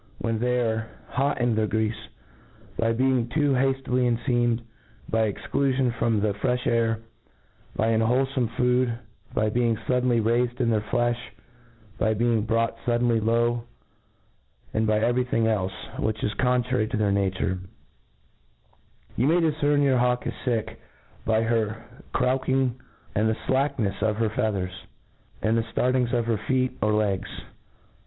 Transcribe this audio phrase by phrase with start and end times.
[0.17, 2.01] When they arc hot in their greafe j
[2.75, 4.63] by being too haftily cnfeamed j
[5.07, 6.99] by exclufion from the frcfli air;
[7.75, 8.93] by unwholefome food;
[9.35, 11.19] by being fuddenly raifed in their flefh;
[11.99, 13.65] by being brought fuddenly low;
[14.73, 17.59] and by every thing elfe which is contrary to their nature*
[19.19, 20.79] Yoil may difcern when your hawk is fick,
[21.27, 22.71] by her crowcking^
[23.13, 24.73] and the flacknefs of her feathers,
[25.43, 27.29] and the ftartings of her feet, or legs.